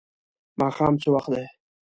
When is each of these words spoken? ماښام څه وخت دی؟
ماښام 0.59 0.93
څه 1.01 1.07
وخت 1.15 1.29
دی؟ 1.33 1.45